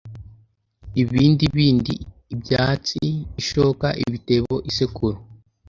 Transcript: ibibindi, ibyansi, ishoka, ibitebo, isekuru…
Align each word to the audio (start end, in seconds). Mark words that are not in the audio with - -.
ibibindi, 1.01 1.93
ibyansi, 2.33 3.03
ishoka, 3.41 3.87
ibitebo, 4.03 4.55
isekuru… 4.69 5.17